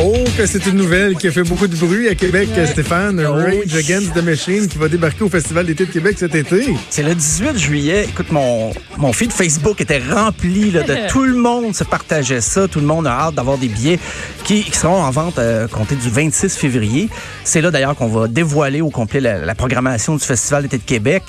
[0.00, 3.20] Oh, que c'est une nouvelle qui a fait beaucoup de bruit à Québec, Stéphane.
[3.28, 6.76] Oh, Rage Against the Machine qui va débarquer au Festival d'été de Québec cet été.
[6.88, 8.04] C'est le 18 juillet.
[8.08, 12.68] Écoute, mon, mon feed Facebook était rempli là, de tout le monde se partageait ça.
[12.68, 13.98] Tout le monde a hâte d'avoir des billets
[14.44, 17.08] qui, qui seront en vente euh, compté du 26 février.
[17.42, 20.84] C'est là d'ailleurs qu'on va dévoiler au complet la, la programmation du Festival d'été de
[20.84, 21.24] Québec.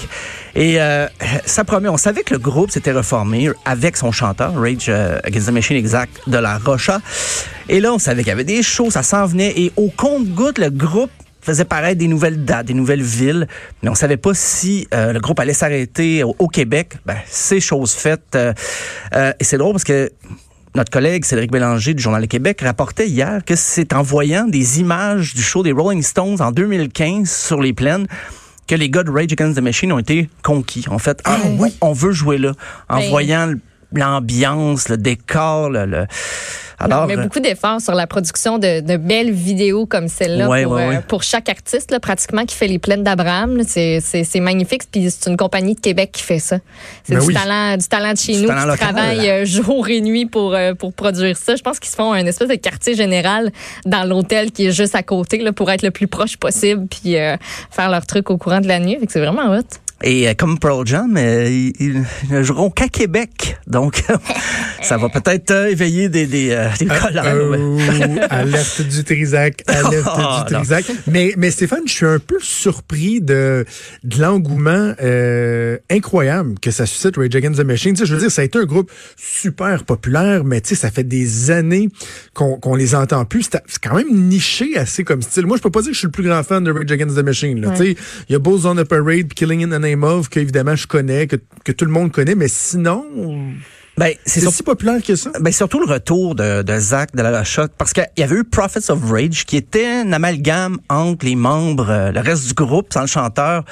[0.55, 1.07] Et euh,
[1.45, 5.47] ça promet, on savait que le groupe s'était reformé avec son chanteur, Rage euh, Against
[5.47, 7.01] the Machine exact, de la Rocha.
[7.67, 9.53] Et là, on savait qu'il y avait des shows, ça s'en venait.
[9.57, 13.47] Et au compte-goutte, le groupe faisait paraître des nouvelles dates, des nouvelles villes,
[13.81, 16.97] mais on savait pas si euh, le groupe allait s'arrêter au, au Québec.
[17.05, 18.35] Ben, c'est chose faite.
[18.35, 18.53] Euh,
[19.15, 20.11] euh, et c'est drôle parce que
[20.75, 24.79] notre collègue Cédric Bélanger du Journal de Québec rapportait hier que c'est en voyant des
[24.79, 28.05] images du show des Rolling Stones en 2015 sur les plaines
[28.67, 30.85] que les gars de Rage Against the Machine ont été conquis.
[30.89, 32.51] En fait, ah, oui, on veut jouer là.
[32.87, 33.53] En Ben- voyant
[33.91, 35.85] l'ambiance, le décor, le...
[35.85, 36.05] le-
[36.81, 40.63] Alors, mais euh, beaucoup d'efforts sur la production de, de belles vidéos comme celle-là Ouais,
[40.63, 43.61] pour, ouais, euh, pour chaque artiste, là, pratiquement, qui fait les plaines d'Abraham.
[43.65, 44.01] C'est
[44.39, 44.83] magnifique.
[44.91, 46.59] Puis c'est une compagnie de Québec qui fait ça.
[47.03, 47.33] C'est Ben du, oui.
[47.33, 48.77] talent, du talent de chez Du nous qui local.
[48.77, 51.55] travaille euh, jour et nuit pour, euh, pour produire ça.
[51.55, 53.51] Je pense qu'ils se font un espèce de quartier général
[53.85, 57.17] dans l'hôtel qui est juste à côté là, pour être le plus proche possible puis
[57.17, 57.35] euh,
[57.71, 58.97] faire leur truc au courant de la nuit.
[59.09, 59.63] C'est vraiment hot.
[60.03, 63.57] Et euh, comme Pearl Jam, euh, ils, ils ne joueront qu'à Québec.
[63.67, 64.03] Donc,
[64.81, 67.23] ça va peut-être euh, éveiller des, des, euh, des colères.
[67.25, 70.53] Euh, alerte du Trisac, alerte Oh, du.
[70.55, 70.85] Trisac.
[71.07, 73.65] Mais, mais Stéphane, je suis un peu surpris de,
[74.03, 77.93] de l'engouement euh, incroyable que ça suscite Rage Against the Machine.
[77.93, 80.75] Tu sais, je veux dire, ça a été un groupe super populaire, mais tu sais,
[80.75, 81.89] ça fait des années
[82.33, 83.49] qu'on qu'on les entend plus.
[83.67, 85.45] C'est quand même niché assez comme style.
[85.45, 87.15] Moi, je peux pas dire que je suis le plus grand fan de Rage Against
[87.15, 87.61] the Machine.
[87.61, 87.71] là.
[87.71, 87.95] Tu sais,
[88.29, 90.75] il y a Bulls on the Parade, puis Killing in the Name of, que évidemment
[90.75, 93.05] je connais, que, que tout le monde connaît, mais sinon,
[93.97, 95.31] Ben, c'est sur- si populaire que ça.
[95.41, 98.43] ben, surtout le retour de, de Zach de la Rocha, parce qu'il y avait eu
[98.43, 102.93] Prophets of Rage, qui était un amalgame entre les membres, euh, le reste du groupe,
[102.93, 103.65] sans le chanteur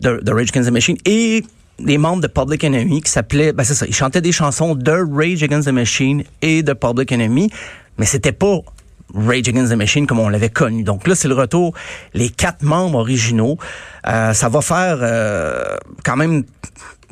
[0.00, 1.44] de, de Rage Against the Machine, et
[1.84, 4.90] les membres de Public Enemy, qui s'appelaient, ben c'est ça, ils chantaient des chansons de
[4.90, 7.50] Rage Against the Machine et de Public Enemy,
[7.98, 8.60] mais c'était pas
[9.14, 10.82] Rage Against the Machine comme on l'avait connu.
[10.82, 11.74] Donc là, c'est le retour,
[12.14, 13.58] les quatre membres originaux.
[14.06, 16.44] Euh, ça va faire euh, quand même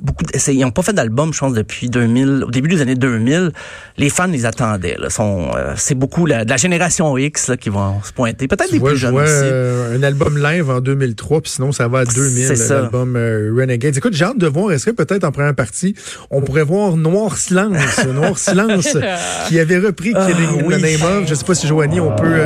[0.03, 0.25] beaucoup.
[0.49, 3.51] Ils n'ont pas fait d'album, je pense, depuis 2000, au début des années 2000.
[3.99, 4.97] Les fans les attendaient.
[4.99, 8.47] Là, sont, euh, c'est beaucoup la, de la génération X là, qui vont se pointer.
[8.49, 9.33] Peut-être des vois, plus je jeunes vois aussi.
[9.35, 12.83] euh, un album live en 2003, puis sinon ça va à 2000, C'est ça.
[12.83, 13.97] l'album euh, Renegade.
[13.97, 15.95] Écoute, j'ai hâte de voir, est-ce que peut-être en première partie,
[16.31, 18.97] on pourrait voir Noir Silence, Noir Silence,
[19.49, 20.75] qui avait repris Ah, Killing in oui.
[20.77, 21.29] the Name of.
[21.29, 22.37] Je sais pas si Joanie, on peut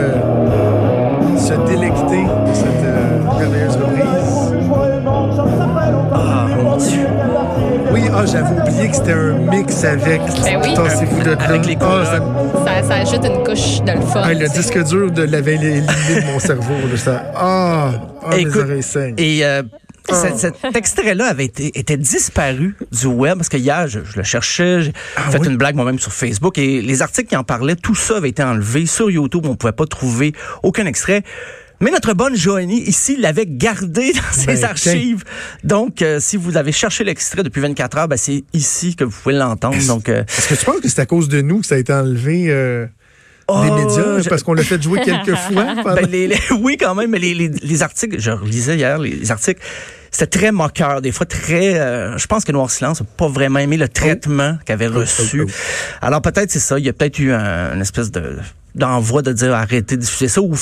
[7.93, 10.21] Oui, ah, j'avais oublié que c'était un mix avec.
[10.45, 10.75] Ben oui.
[10.75, 11.31] Tassez-vous de.
[11.41, 12.67] Avec les Ah, ça- couronnes.
[12.67, 14.23] Ça, ça ajoute une couche de le fun.
[14.25, 15.83] ah, le disque dur de l'avait éliminé
[16.21, 16.75] de mon cerveau.
[16.91, 17.91] Là, ça, ah,
[18.23, 19.15] ah mes Écoute, oreilles saignent.
[19.19, 19.63] Et euh,
[20.09, 20.15] Oh.
[20.15, 24.25] cet, cet extrait-là avait été était disparu du web parce que hier je, je le
[24.25, 24.93] cherchais, j'ai
[25.31, 25.47] fait oui?
[25.47, 28.43] une blague moi-même sur Facebook et les articles qui en parlaient, tout ça avait été
[28.43, 30.33] enlevé sur YouTube, on pouvait pas trouver
[30.65, 31.23] aucun extrait.
[31.81, 35.25] Mais notre bonne Joanie ici l'avait gardé dans ses Ben, archives.
[35.65, 39.17] Donc euh, si vous avez cherché l'extrait depuis 24 heures, ben, c'est ici que vous
[39.23, 39.83] pouvez l'entendre.
[39.87, 41.79] Donc euh, Est-ce que tu penses que c'est à cause de nous que ça a
[41.79, 42.91] été enlevé euh, des
[43.49, 44.21] oh, médias?
[44.21, 45.65] je- Parce qu'on l'a fait jouer quelques fois?
[45.83, 48.99] pendant- Ben, les- les- oui, quand même, mais les, les, les articles, je lisais hier
[48.99, 49.61] les articles,
[50.11, 51.79] c'était très moqueur, des fois très.
[51.81, 55.43] euh, je pense que Noir Silence n'a pas vraiment aimé le traitement qu'il avait reçu.
[55.43, 55.53] oh, oh.
[56.03, 58.37] Alors peut-être c'est ça, il y a peut-être eu un, une espèce de
[58.75, 60.55] d'envoi de dire arrêtez de diffuser ça ou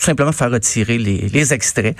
[0.00, 1.94] tout simplement faire retirer les, les extraits.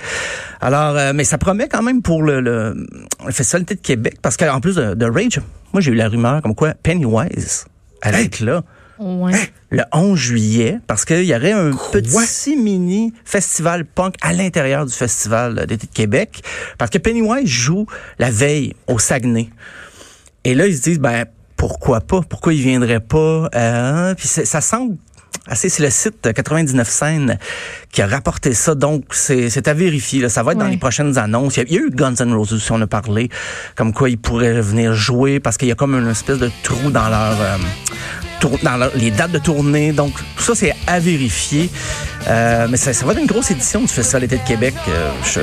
[0.59, 2.87] Alors, euh, mais ça promet quand même pour le, le,
[3.25, 5.39] le Festival d'été de Québec, parce qu'en plus de, de Rage,
[5.71, 7.65] moi j'ai eu la rumeur comme quoi Pennywise
[8.01, 8.63] allait être là
[8.99, 9.33] Ouais.
[9.71, 14.93] le 11 juillet parce qu'il y aurait un petit mini festival punk à l'intérieur du
[14.93, 16.43] festival d'été de Québec
[16.77, 17.87] parce que Pennywise joue
[18.19, 19.49] la veille au Saguenay.
[20.43, 21.25] Et là ils se disent ben
[21.57, 22.21] pourquoi pas?
[22.21, 23.49] Pourquoi il viendrait pas?
[23.55, 24.97] Euh, puis ça semble
[25.47, 27.39] assez, c'est le site 99 scènes
[27.91, 28.75] qui a rapporté ça.
[28.75, 30.21] Donc, c'est, c'est à vérifier.
[30.21, 30.29] Là.
[30.29, 31.57] Ça va être dans les prochaines annonces.
[31.57, 33.29] Il y, a, il y a eu Guns N' Roses, si on a parlé,
[33.75, 36.91] comme quoi ils pourraient venir jouer parce qu'il y a comme une espèce de trou
[36.91, 37.39] dans leur...
[37.41, 37.57] euh,
[38.39, 39.91] tour- dans leur- les dates de tournée.
[39.91, 41.69] Donc, tout ça, c'est à vérifier.
[42.27, 44.73] Euh, mais ça, ça va être une grosse édition du Festival d'été de Québec.
[44.87, 45.41] Euh, je,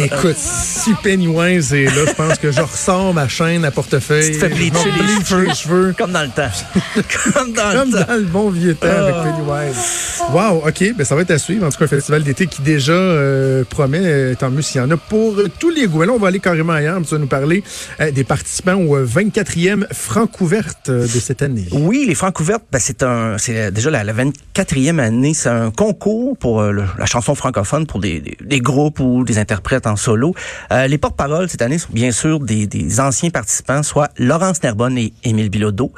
[0.00, 4.32] Écoute, si Pennywise est là, je pense que je ressors ma chaîne à portefeuille.
[4.32, 5.44] Tu te fais bleacher les cheveux.
[5.46, 5.94] les cheveux.
[5.96, 6.50] Comme dans le temps.
[7.34, 8.06] Comme dans Comme le temps.
[8.08, 9.24] dans le bon vieux temps avec Ah.
[9.24, 10.22] Pennywise.
[10.32, 10.94] Wow, OK.
[10.96, 11.66] Ben, ça va être à suivre.
[11.66, 14.84] En tout cas, un festival d'été qui déjà euh, promet, euh, tant mieux s'il y
[14.84, 16.02] en a, pour euh, tous les goûts.
[16.02, 17.00] Et Là, on va aller carrément ailleurs.
[17.02, 17.62] Tu vas nous parler
[18.00, 21.66] euh, des participants au euh, 24e Francouverte euh, de cette année.
[21.72, 25.34] Oui, les Francouvertes, ben c'est un, c'est déjà la, la 24e année.
[25.34, 29.24] C'est un concours pour euh, le- la chanson francophone pour des, des, des groupes ou
[29.24, 30.34] des interprètes en solo.
[30.70, 35.12] Euh, les porte-paroles cette année sont bien sûr des, anciens participants, soit Laurence Nerbonne et
[35.24, 35.92] Émile Bilodeau.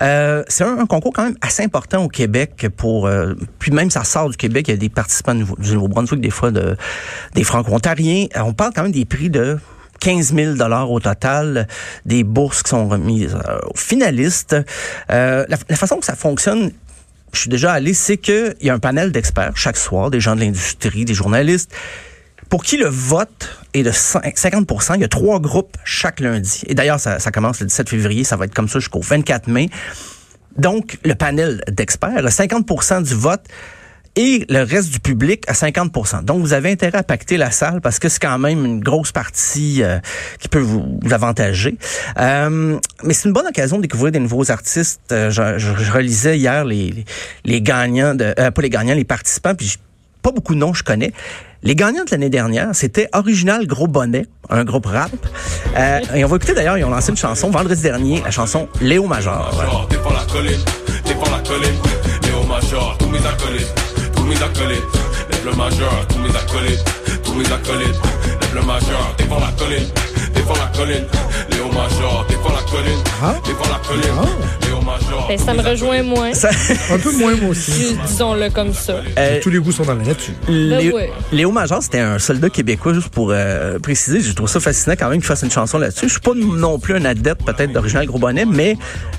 [0.00, 4.04] Euh, c'est un, concours quand même assez important au Québec pour, euh, puis même ça
[4.04, 4.68] sort du Québec.
[4.68, 6.76] Il y a des participants du Nouveau- du Nouveau-Brunswick, des fois de,
[7.34, 8.26] des Franco-Ontariens.
[8.36, 9.58] On parle quand même des prix de
[10.00, 11.66] 15 000 dollars au total,
[12.04, 14.56] des bourses qui sont remises aux finalistes.
[15.08, 16.70] La façon que ça fonctionne,
[17.36, 20.34] je suis déjà allé, c'est qu'il y a un panel d'experts chaque soir, des gens
[20.34, 21.70] de l'industrie, des journalistes,
[22.48, 26.62] pour qui le vote est de 50% Il y a trois groupes chaque lundi.
[26.66, 29.48] Et d'ailleurs, ça, ça commence le 17 février, ça va être comme ça jusqu'au 24
[29.48, 29.68] mai.
[30.56, 33.42] Donc, le panel d'experts, le 50% du vote
[34.18, 37.82] et le reste du public à 50% Donc, vous avez intérêt à pacter la salle
[37.82, 39.98] parce que c'est quand même une grosse partie euh,
[40.40, 41.76] qui peut vous, vous avantager.
[42.18, 45.02] Euh, mais c'est une bonne occasion de découvrir des nouveaux artistes.
[45.12, 47.04] Euh, je, je- je relisais hier les,
[47.44, 49.76] les, gagnants, de, euh, pas les gagnants, les participants, puis j-
[50.22, 51.12] pas beaucoup de noms je connais.
[51.62, 55.10] Les gagnants de l'année dernière, c'était Original Gros Bonnet, un groupe rap.
[55.76, 58.68] Euh, et on va écouter d'ailleurs, ils ont lancé une chanson vendredi dernier, la chanson
[58.80, 59.52] Léo Major.
[59.56, 60.60] Major, défends la colline,
[61.04, 61.80] défends la colline.
[62.22, 63.74] Léo Major, tous mes acolytes,
[64.14, 64.82] tous mes acolytes.
[65.30, 66.84] Lève le major, tous mes acolytes,
[67.24, 68.00] tous mes acolytes.
[68.42, 69.88] Lève le major, défends la colline,
[70.34, 71.06] défends la colline.
[71.50, 73.02] Léo Major, défends la colline,
[73.44, 74.35] défends la colline.
[75.28, 76.32] Ben, ça me rejoint moins.
[76.34, 76.50] Ça-
[76.92, 77.70] Un peu moins, moi aussi.
[77.72, 79.00] Dis- Disons-le comme ça.
[79.18, 80.34] euh, Tous les goûts sont dans la nature.
[80.48, 81.10] Léo, ouais.
[81.32, 84.20] Léo Major, c'était un soldat québécois, juste pour euh, préciser.
[84.20, 86.06] Je trouve ça fascinant quand même qu'il fasse une chanson là-dessus.
[86.06, 88.76] Je suis pas non plus un adepte peut-être d'original Gros Bonnet, mais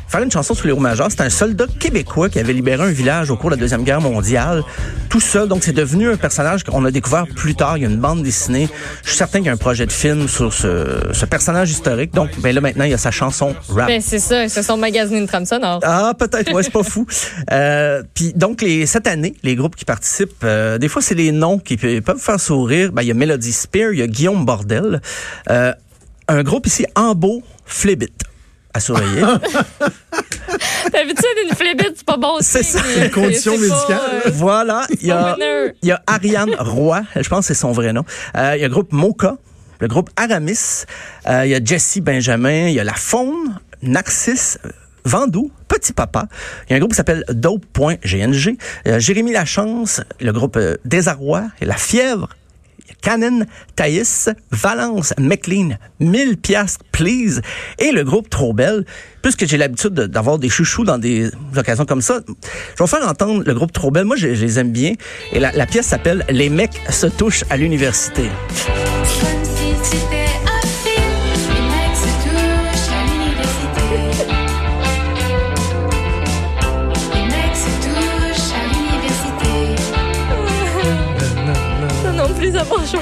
[0.08, 3.30] faire une chanson sur Léo Major, c'est un soldat québécois qui avait libéré un village
[3.30, 4.64] au cours de la Deuxième Guerre mondiale,
[5.10, 5.48] tout seul.
[5.48, 7.78] Donc c'est devenu un personnage qu'on a découvert plus tard.
[7.78, 8.70] Il y a une bande dessinée.
[9.04, 12.14] Je suis certain qu'il y a un projet de film sur ce, ce personnage historique.
[12.14, 13.88] Donc ben là maintenant, il y a sa chanson rap.
[13.88, 14.44] Ben, c'est ça.
[14.44, 15.80] Ils se sont magasinés une trame sonore.
[15.84, 17.06] Ah, peut-être, ouais, c'est pas fou.
[17.52, 21.32] Euh, Puis donc, les, cette année, les groupes qui participent, euh, des fois, c'est les
[21.32, 22.92] noms qui pe- peuvent faire sourire.
[22.92, 25.02] Ben, il y a Melody Spear, il y a Guillaume Bordel.
[25.50, 25.74] Euh,
[26.28, 28.12] un groupe ici, Ambo Flibit,
[28.74, 29.22] à surveiller.
[30.92, 34.00] T'as vu ça d'une flébite, c'est pas bon C'est ça, une condition pas, médicale.
[34.26, 35.36] euh, voilà, il y a,
[35.82, 38.04] il y a Ariane Roy, je pense que c'est son vrai nom.
[38.36, 39.38] Euh, il y a le groupe Mocha,
[39.80, 40.86] le groupe Aramis,
[41.28, 44.60] euh, il y a Jesse Benjamin, il y a La Faune, Narcisse,
[45.04, 46.28] Vandou, Petit Papa.
[46.68, 48.58] Il y a un groupe qui s'appelle Dope.gng.
[48.98, 52.30] Jérémy Lachance, le groupe Désarroi, et La Fièvre.
[53.02, 53.46] Canon,
[53.76, 57.42] Thaïs, Valence, McLean, 1000 piastres, please.
[57.80, 58.56] Et le groupe Trop.
[59.22, 62.20] Puisque j'ai l'habitude de- d'avoir des chouchous dans des occasions comme ça,
[62.78, 63.92] je vais faire entendre le groupe Trop.
[63.92, 64.94] Moi, je, les aime bien.
[65.34, 68.30] Et la pièce s'appelle Les mecs se touchent à l'université.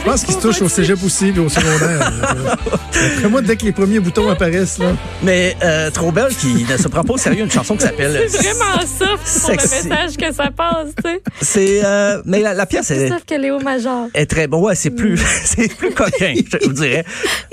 [0.05, 2.12] Pense qu'ils se touchent au cégep aussi, puis au secondaire.
[2.12, 2.55] Euh,
[3.17, 4.93] Après moi, dès que les premiers boutons apparaissent, là.
[5.24, 8.25] Mais euh, Trop Belle qui ne se prend pas au sérieux, une chanson qui s'appelle...
[8.29, 9.05] C'est vraiment ça
[9.41, 11.21] pour le message que ça passe, tu sais.
[11.41, 11.81] C'est...
[11.85, 13.09] euh, mais la, la pièce est...
[13.09, 14.07] Sauf que Léo Major.
[14.13, 14.62] est très bon.
[14.65, 17.03] Ouais, c'est plus, c'est plus coquin, je vous dirais.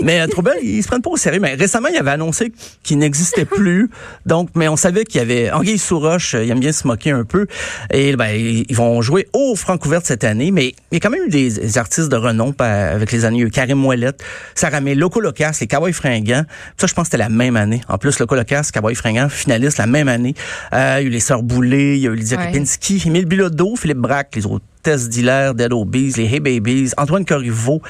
[0.03, 1.41] Mais euh, Trouble, ils se prennent pas au sérieux.
[1.41, 3.91] Mais récemment, il avait annoncé qu'il n'existait plus.
[4.27, 7.11] Donc, mais on savait qu'il y avait Anguille Souroche, euh, il aime bien se moquer
[7.11, 7.47] un peu.
[7.93, 10.51] Et ben, ils ils vont jouer au Francouverte cette année.
[10.51, 13.49] Mais il y a quand même eu des, des artistes de renom avec les années.
[13.51, 14.23] Karim Ouellette,
[14.55, 16.45] Sarah May, Loco Locas, les Cowboys Fringants.
[16.77, 17.81] Ça, je pense que c'était la même année.
[17.89, 20.35] En plus, Loco Locas, Cowboys Fringants, finalistes la même année.
[20.73, 22.51] Euh, il y a eu les Sœurs Boulay, il y a eu Lydia Ouais.
[22.51, 27.25] Kepinski, Émile Bilodeau, Philippe Braque, les autres Tess Diller, Dead Obies, les Hey Babies, Antoine
[27.25, 27.83] Corriveau,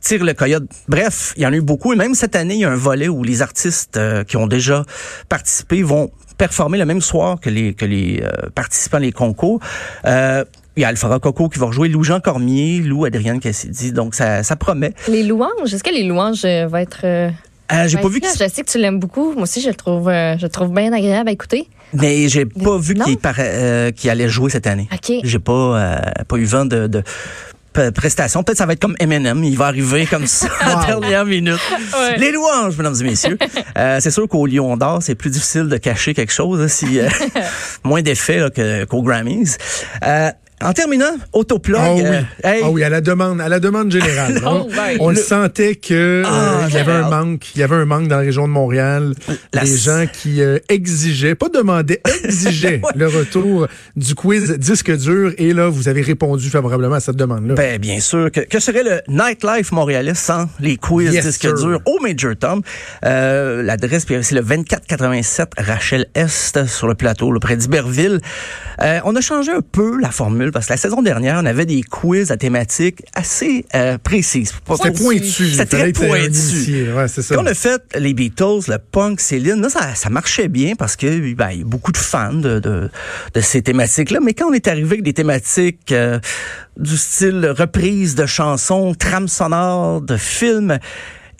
[0.00, 0.64] Tire le Coyote.
[0.88, 1.92] Bref, il y en a eu beaucoup.
[1.92, 4.46] Et même cette année, il y a un volet où les artistes euh, qui ont
[4.46, 4.84] déjà
[5.28, 9.60] participé vont performer le même soir que les, que les euh, participants des concours.
[10.04, 10.44] Euh,
[10.76, 13.92] il y a Alphara Coco qui va rejouer Lou Jean Cormier, Lou Adrienne Cassidy.
[13.92, 14.92] Donc, ça, ça promet.
[15.08, 17.30] Les louanges, est-ce que les louanges euh, vont être euh,
[17.72, 19.32] Euh, j'ai pas vu là, qu'il Je sais que tu l'aimes beaucoup.
[19.32, 21.68] Moi aussi, je le trouve, euh, je le trouve bien agréable à écouter.
[21.94, 24.88] mais j'ai pas vu qu'il euh, qu'il allait jouer cette année.
[24.92, 25.16] OK.
[25.24, 27.02] J'ai pas euh, pas eu vent de, de
[27.72, 28.42] p- prestations.
[28.42, 31.58] Peut-être ça va être comme Eminem, il va arriver comme ça en dernière minute.
[31.98, 32.18] Ouais.
[32.18, 33.38] Les louanges, mesdames et messieurs.
[33.78, 36.98] Euh, c'est sûr qu'au Lion d'Or, c'est plus difficile de cacher quelque chose, hein, si
[36.98, 37.08] euh,
[37.84, 39.56] moins d'effets là, que- qu'aux Grammys.
[40.02, 40.30] Euh,
[40.62, 41.78] en terminant, autoplug.
[41.80, 42.02] Ah oui.
[42.04, 44.40] euh, hey, Ah oui, à la demande, à la demande générale.
[44.42, 47.54] Non, on, ben, on le le- sentait que euh, Ah, il y avait un manque,
[47.54, 49.14] il y avait un manque dans la région de Montréal.
[49.52, 52.90] La des s- gens qui euh, exigeaient, pas demandaient, exigeaient Ouais.
[52.94, 55.32] le retour du quiz disque dur.
[55.38, 57.54] Et là, vous avez répondu favorablement à cette demande-là.
[57.54, 58.30] Ben, bien sûr.
[58.30, 61.54] Que, que serait le nightlife montréalais sans les quiz Yes, sir.
[61.54, 62.62] durs au Major Tom?
[63.02, 68.20] L'adresse, c'est le 2487 Rachel Est sur le plateau, là, près d'Iberville.
[68.80, 71.82] On a changé un peu la formule parce que la saison dernière, on avait des
[71.82, 74.54] quiz à thématiques assez euh, précises.
[74.54, 75.50] C'était pointu.
[75.50, 76.92] C'était très pointu.
[76.96, 77.34] Ouais, ça.
[77.34, 80.96] Quand on a fait les Beatles, le punk, Céline, là, ça, ça marchait bien parce
[80.96, 82.88] que ben, il y a beaucoup de fans de, de,
[83.34, 84.20] de ces thématiques-là.
[84.22, 86.18] Mais quand on est arrivé avec des thématiques euh,
[86.78, 90.78] du style reprise de chansons, trame sonore, de films,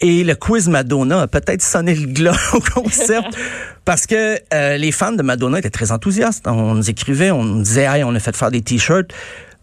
[0.00, 3.36] et le quiz Madonna a peut-être sonné le glas au concept
[3.84, 6.46] parce que euh, les fans de Madonna étaient très enthousiastes.
[6.46, 9.12] On nous écrivait, on nous disait, hey, on a fait faire des t-shirts.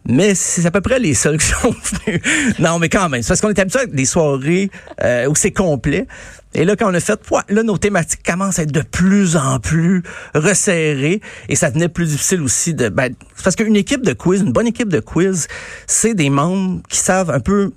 [0.05, 1.73] Mais c'est à peu près les seuls qui sont
[2.05, 2.21] venus.
[2.59, 4.69] Non, mais quand même, c'est parce qu'on est habitué à des soirées
[5.03, 6.07] euh, où c'est complet.
[6.55, 9.59] Et là, quand on a fait, là, nos thématiques commencent à être de plus en
[9.59, 10.03] plus
[10.35, 11.21] resserrées.
[11.49, 12.89] Et ça devenait plus difficile aussi de...
[12.89, 13.13] Ben,
[13.43, 15.47] parce qu'une équipe de quiz, une bonne équipe de quiz,
[15.87, 17.71] c'est des membres qui savent un peu...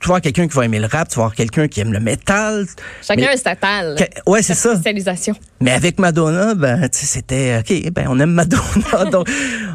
[0.00, 1.92] Tu vas avoir quelqu'un qui va aimer le rap, tu vas avoir quelqu'un qui aime
[1.92, 2.66] le métal.
[3.02, 3.96] Chacun Mais- a sa talle.
[3.98, 4.74] Que- ouais, c'est ça.
[4.74, 5.34] Spécialisation.
[5.60, 9.04] Mais avec Madonna, ben, tu sais, c'était OK, ben, on aime Madonna.
[9.12, 9.28] donc,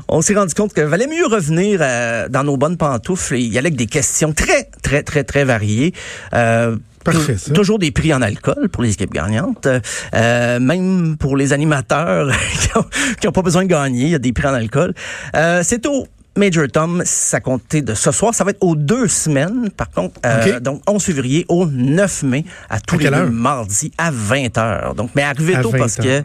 [0.07, 3.57] on s'est rendu compte qu'il valait mieux revenir euh, dans nos bonnes pantoufles et y
[3.57, 5.93] aller avec des questions très, très, très, très variées.
[6.33, 7.51] Euh, Parfait, ça.
[7.51, 9.67] Toujours des prix en alcool pour les équipes gagnantes.
[10.15, 12.85] Euh, même pour les animateurs qui ont,
[13.19, 14.93] qui ont pas besoin de gagner, il y a des prix en alcool.
[15.35, 18.33] Euh, C'est au Major Tom, ça comptait de ce soir.
[18.33, 20.19] Ça va être aux deux semaines, par contre.
[20.25, 20.59] Euh.
[20.59, 24.95] Donc, 11 février au 9 mai, à tous À les deux mardis à 20 heures.
[24.95, 26.23] Donc, mais arrivez À tôt 20 parce que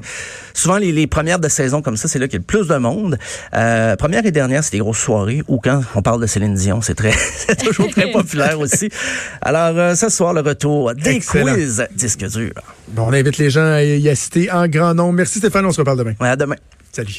[0.54, 2.66] souvent les, les premières de saison comme ça, c'est là qu'il y a le plus
[2.68, 3.18] de monde.
[3.54, 6.80] Euh, première et dernière, c'est des grosses soirées ou quand on parle de Céline Dion,
[6.80, 8.88] c'est très, c'est toujours très populaire aussi.
[9.42, 11.52] Alors, euh, ce soir, le retour des Excellent.
[11.54, 12.52] quiz disque dur.
[12.88, 15.12] Bon, on invite les gens à y assister en grand nombre.
[15.12, 16.14] Merci Stéphane, on se reparle demain.
[16.20, 16.56] Ouais, à demain.
[16.92, 17.12] Salut.